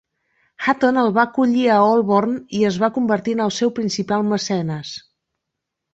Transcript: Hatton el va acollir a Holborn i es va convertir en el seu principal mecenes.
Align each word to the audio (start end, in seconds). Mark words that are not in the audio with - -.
Hatton 0.67 0.95
el 1.01 1.11
va 1.17 1.25
acollir 1.29 1.67
a 1.73 1.75
Holborn 1.89 2.33
i 2.61 2.63
es 2.71 2.81
va 2.85 2.91
convertir 2.97 3.37
en 3.39 3.47
el 3.49 3.55
seu 3.59 3.75
principal 3.81 4.29
mecenes. 4.31 4.99